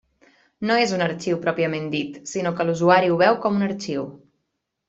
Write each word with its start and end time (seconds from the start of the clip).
No 0.69 0.77
és 0.85 0.93
un 0.97 1.03
arxiu 1.07 1.37
pròpiament 1.43 1.85
dit, 1.97 2.17
sinó 2.31 2.57
que 2.57 2.67
l'usuari 2.71 3.13
ho 3.13 3.23
veu 3.23 3.41
com 3.45 3.61
un 3.63 3.71
arxiu. 3.71 4.09